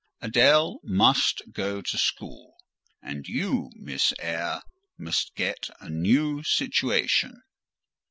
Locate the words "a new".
5.79-6.41